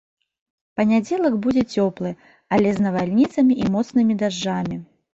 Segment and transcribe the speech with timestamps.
[0.79, 2.15] Панядзелак будзе цёплы,
[2.59, 4.85] але з навальніцамі і моцнымі дажджамі.